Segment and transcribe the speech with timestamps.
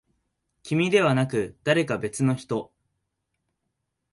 [0.63, 2.73] 君ではなく、誰か別の人。